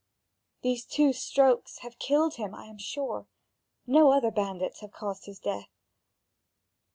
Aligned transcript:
These 0.63 0.85
two 0.87 1.13
strokes 1.13 1.77
have 1.81 1.99
killed 1.99 2.37
him, 2.37 2.55
I 2.55 2.65
am 2.65 2.79
sure; 2.79 3.27
no 3.85 4.09
other 4.13 4.31
bandits 4.31 4.79
have 4.79 4.91
caused 4.91 5.25
his 5.27 5.37
death. 5.37 5.69